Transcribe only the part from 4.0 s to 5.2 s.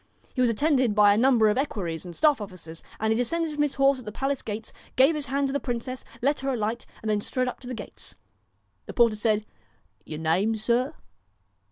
the palace gates, gave